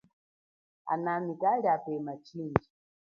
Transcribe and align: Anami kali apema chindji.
Anami 0.93 1.33
kali 1.41 1.67
apema 1.75 2.13
chindji. 2.25 2.69